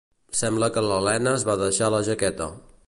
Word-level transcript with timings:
Sembla 0.37 0.69
que 0.77 0.83
la 0.85 0.97
Lena 1.09 1.37
es 1.41 1.47
va 1.51 1.59
deixar 1.65 1.93
la 1.97 2.03
jaqueta. 2.11 2.51